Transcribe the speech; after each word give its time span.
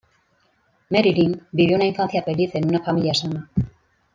Marilyn 0.89 1.43
vivió 1.51 1.75
una 1.75 1.85
infancia 1.85 2.23
feliz 2.23 2.55
en 2.55 2.67
una 2.67 2.79
familia 2.83 3.13
sana. 3.13 3.51